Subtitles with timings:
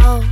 [0.00, 0.31] 哦。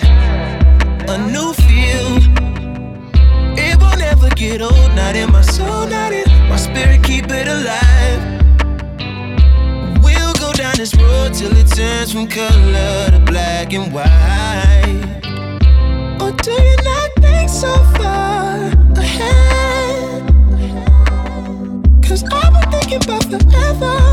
[4.41, 8.21] get old, not in my soul, not in my spirit, keep it alive.
[10.03, 15.21] We'll go down this road till it turns from color to black and white.
[16.19, 18.55] Or do you not think so far
[18.97, 20.23] ahead?
[22.03, 24.10] Cause I've been thinking about forever.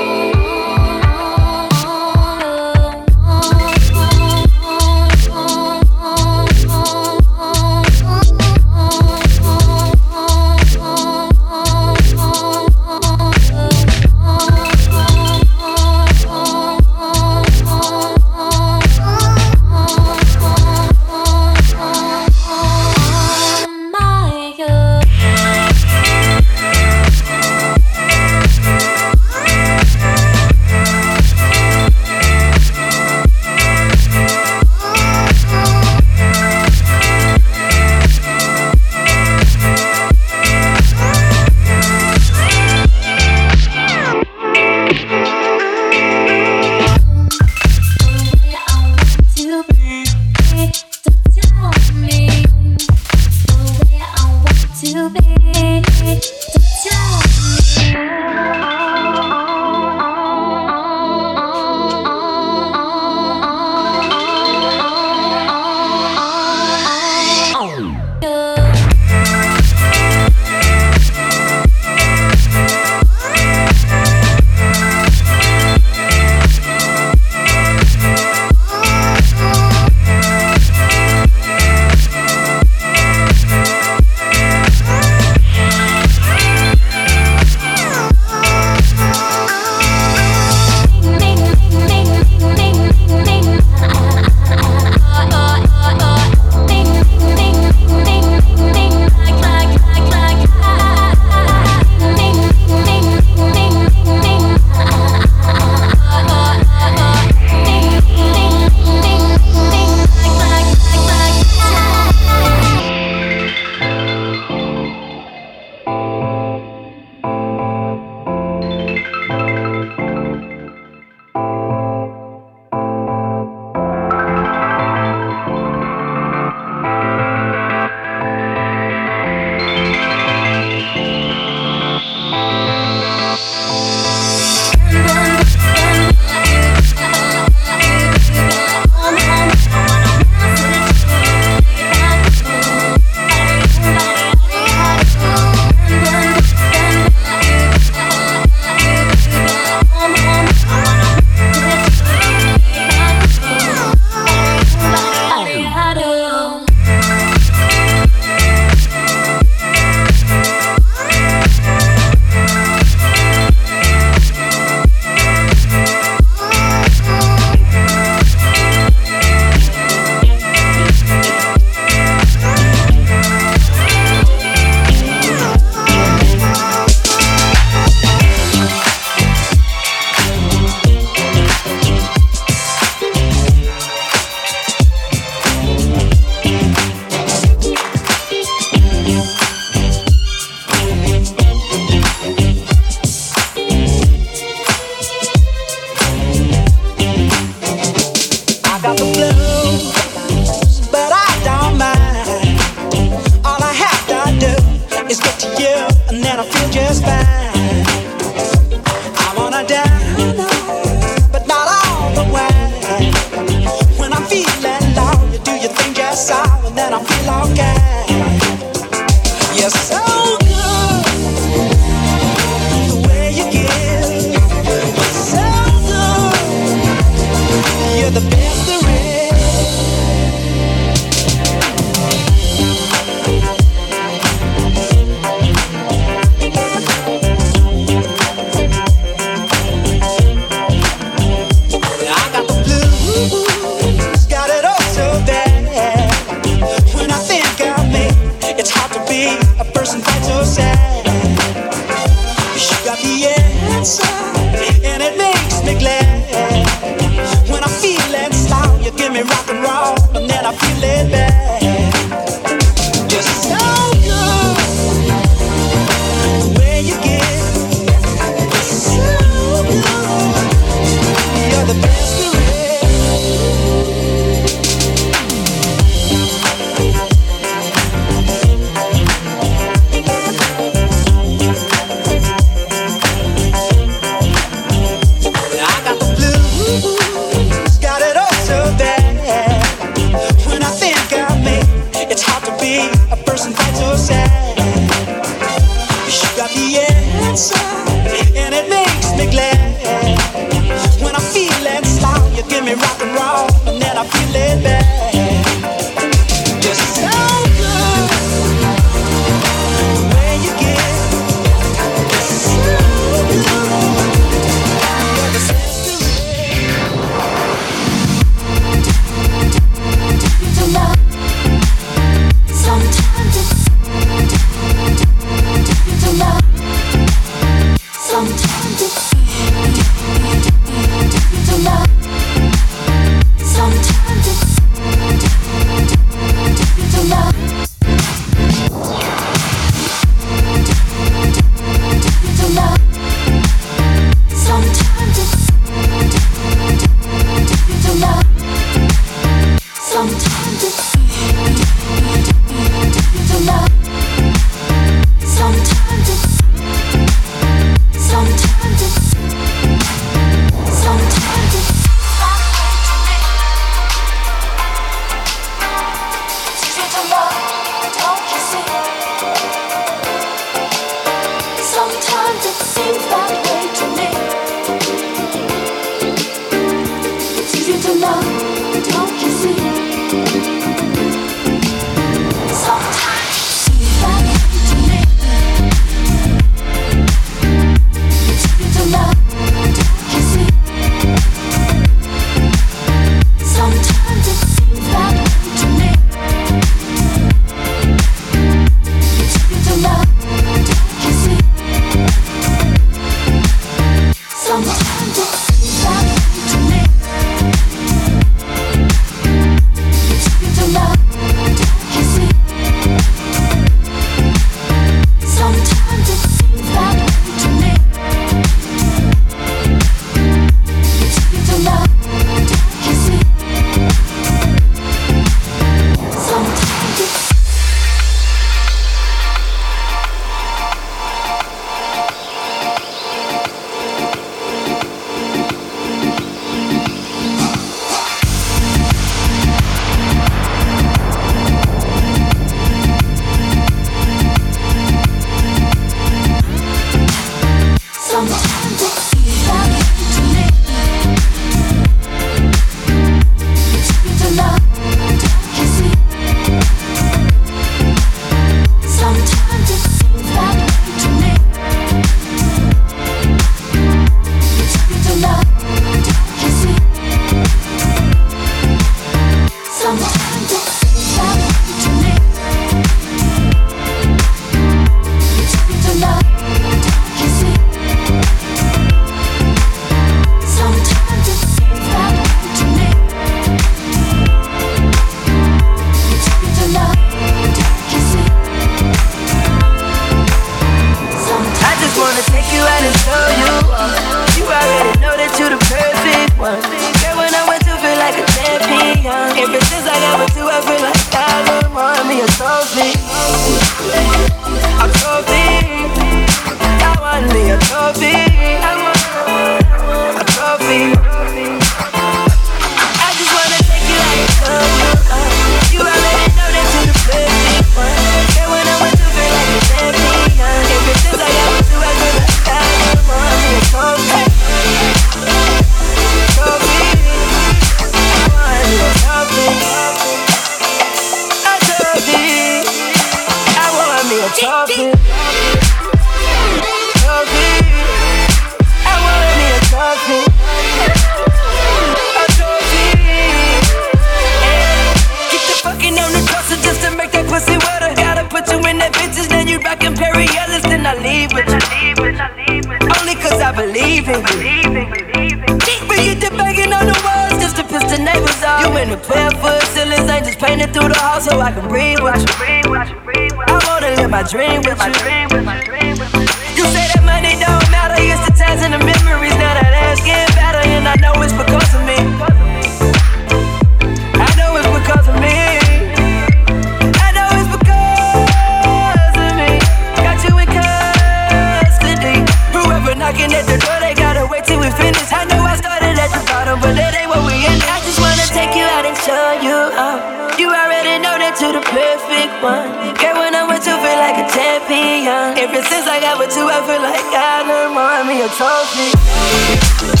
[591.71, 592.69] Perfect one.
[592.99, 595.39] Girl, when I'm with you, feel like a champion.
[595.39, 598.29] Ever since I got with you, I feel like I done won me a.
[598.35, 600.00] Trophy.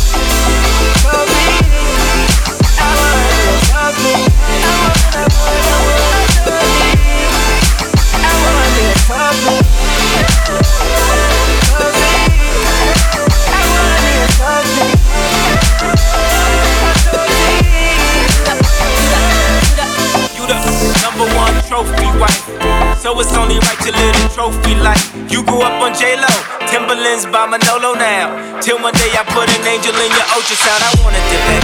[27.21, 28.59] Timberlands by Manolo now.
[28.61, 30.81] Till one day I put an angel in your ultrasound.
[30.81, 31.63] I wanna dip that.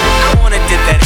[0.00, 1.00] I wanna dip that.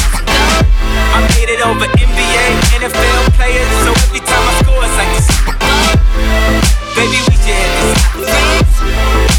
[1.13, 2.45] I made it over NBA,
[2.81, 3.69] NFL players.
[3.85, 5.29] So every time I score, it's like this.
[6.97, 7.93] Baby, we should hit this.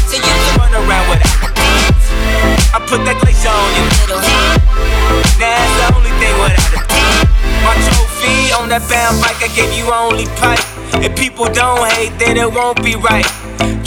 [0.06, 1.32] So you can run around with it.
[2.74, 3.84] I put that glacier on you.
[5.38, 6.86] That's the only thing without it.
[7.66, 10.62] My trophy on that bound bike, I gave you only pipe.
[11.02, 13.39] If people don't hate, then it won't be right.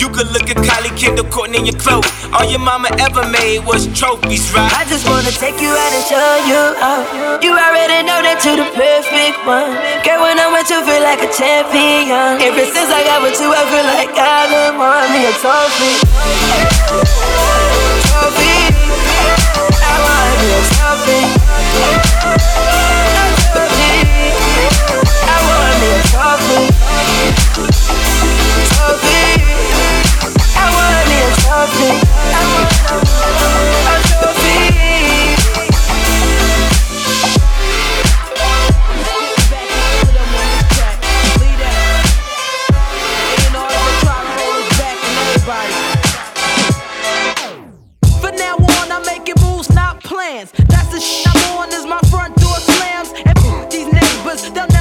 [0.03, 2.03] You could look at Kylie Kendall Kourtney in your clothes.
[2.35, 4.67] All your mama ever made was trophies, right?
[4.75, 7.39] I just wanna take you out and show you out.
[7.39, 9.71] You already know that you're the perfect one.
[10.03, 12.35] Girl, when I'm with you, feel like a champion.
[12.43, 15.95] Ever since I got with you, I feel like I done won me a trophy.
[18.11, 18.52] Trophy.
[50.67, 53.13] That's the shit I'm on as my front door slams.
[53.25, 54.72] And these neighbors, they'll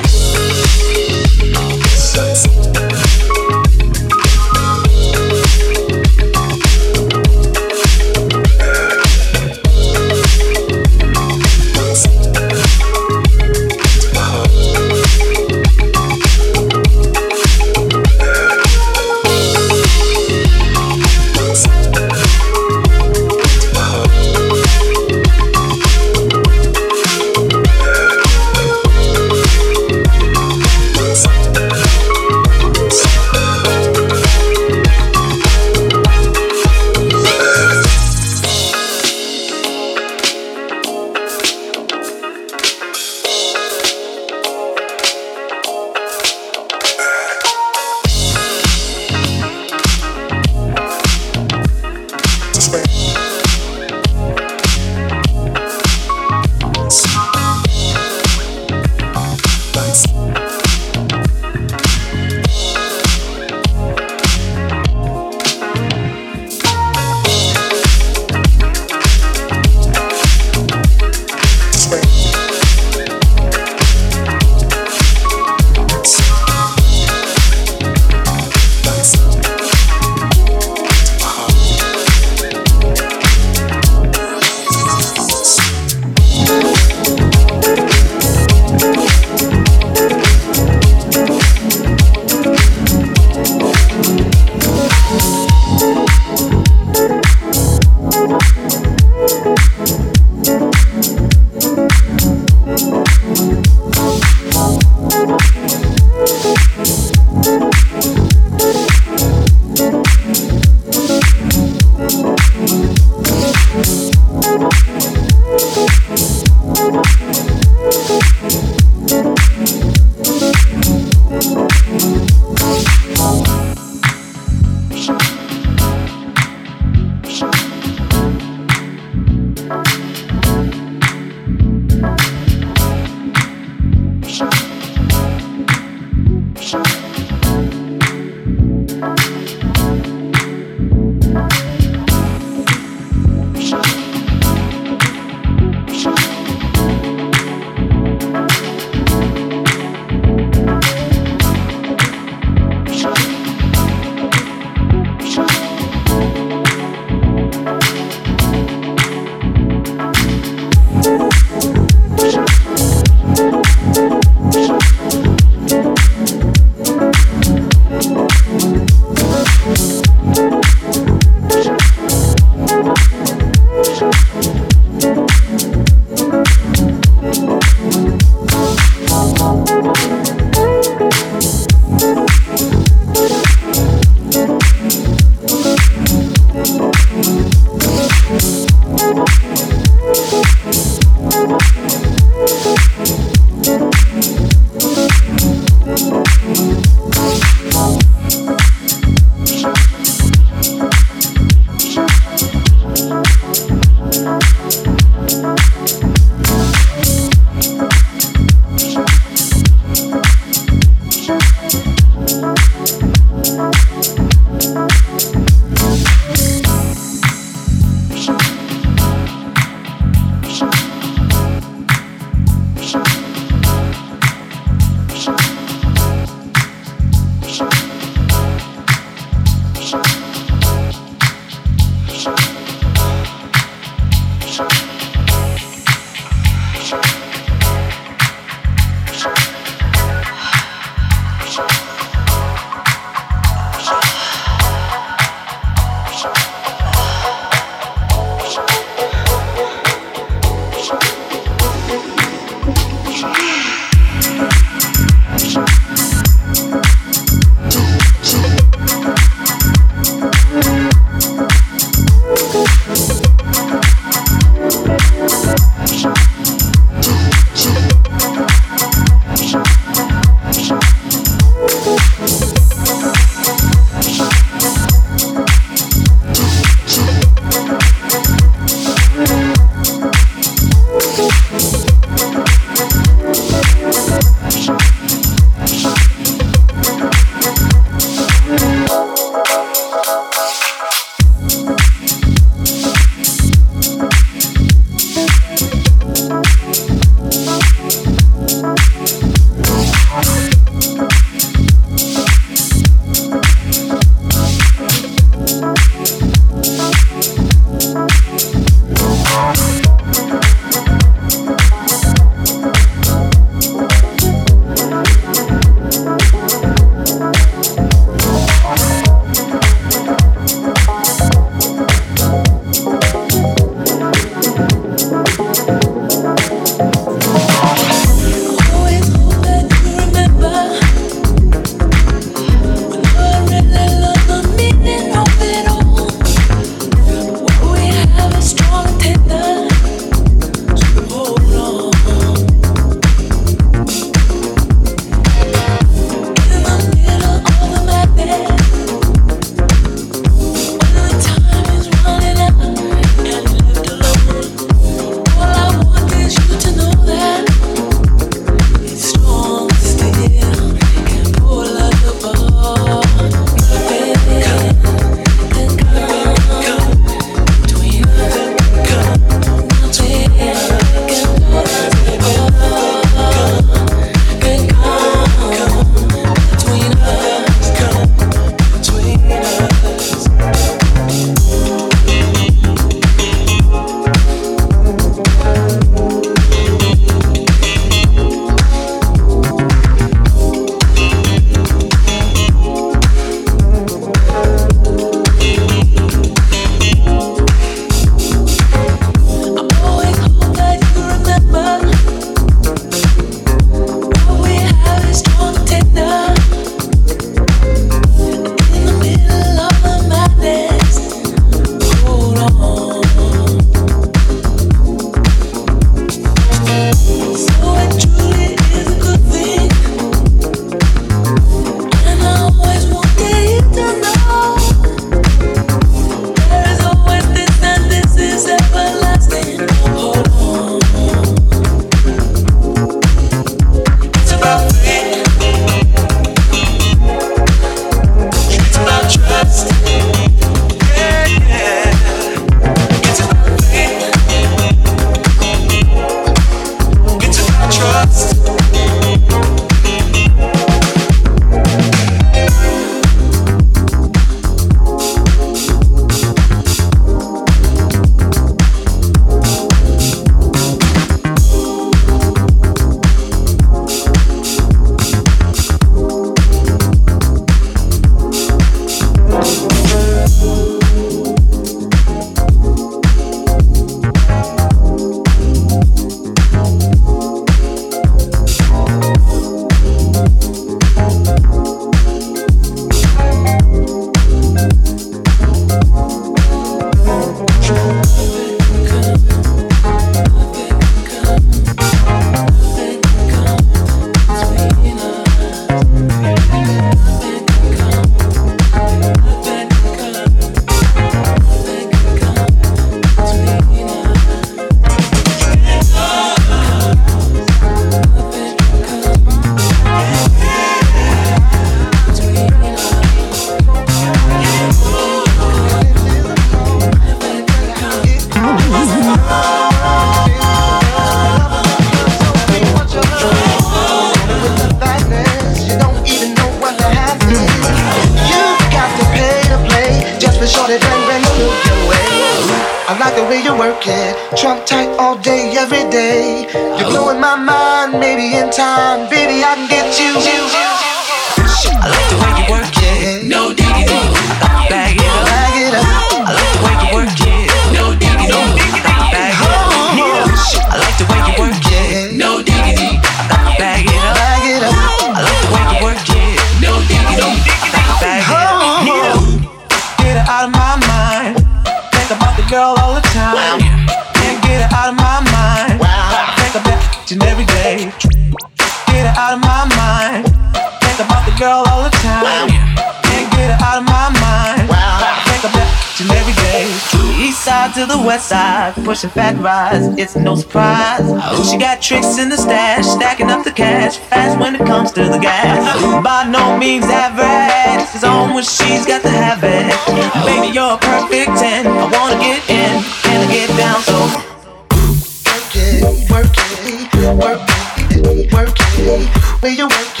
[599.41, 600.00] way you work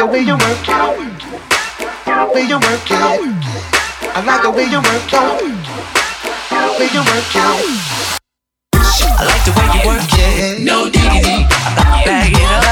[0.00, 0.80] the way you work it.
[2.32, 2.96] Way you work it.
[4.16, 5.42] I like the way you work it.
[6.78, 8.00] Way you work it.
[8.72, 10.64] I like the way you work it.
[10.64, 11.44] No diggity.
[12.06, 12.69] bag it up.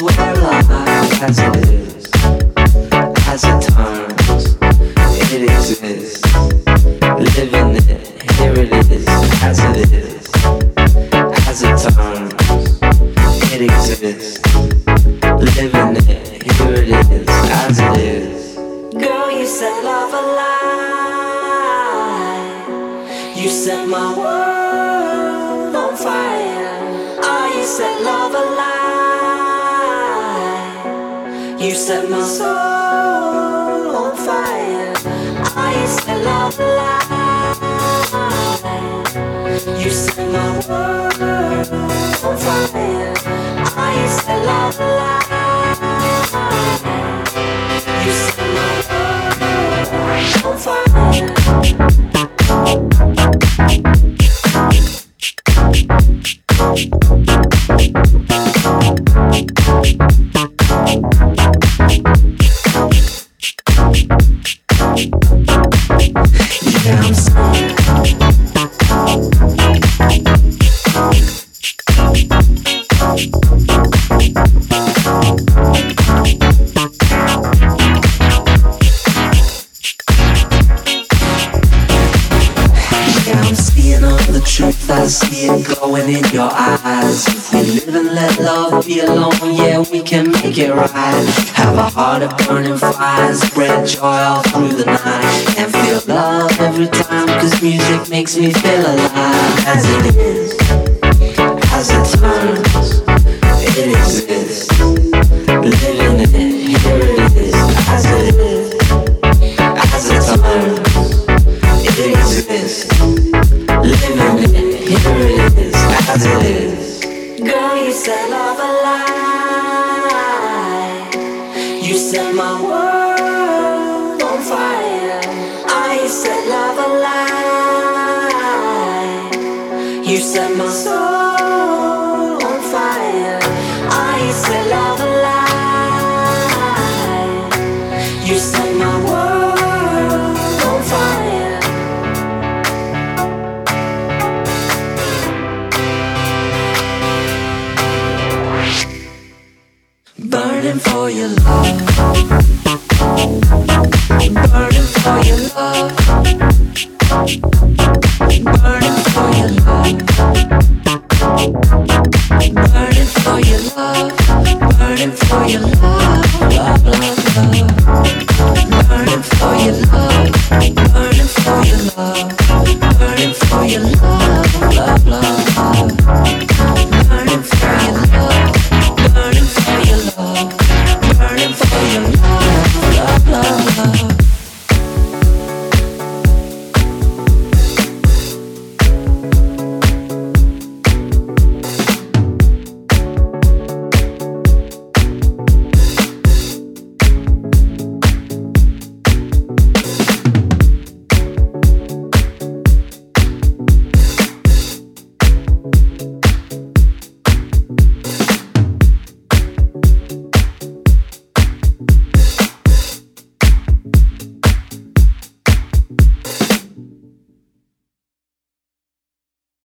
[0.00, 1.77] Your love, love, love,